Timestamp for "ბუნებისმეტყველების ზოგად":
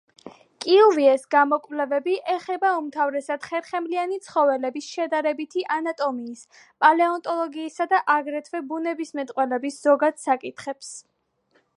8.73-10.19